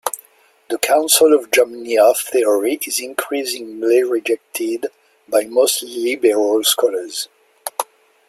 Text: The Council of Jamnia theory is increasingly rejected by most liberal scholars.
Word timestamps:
The 0.71 0.79
Council 0.79 1.31
of 1.31 1.51
Jamnia 1.51 2.17
theory 2.17 2.79
is 2.87 2.99
increasingly 2.99 4.01
rejected 4.01 4.87
by 5.29 5.43
most 5.45 5.83
liberal 5.83 6.63
scholars. 6.63 7.27